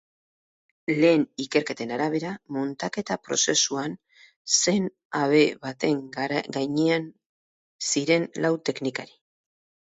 [1.01, 3.95] Lehen ikerketen arabera, muntaketa prozesuan
[4.55, 4.89] zen
[5.21, 6.03] habe baten
[6.59, 7.09] gainean
[7.93, 9.19] ziren lau teknikari.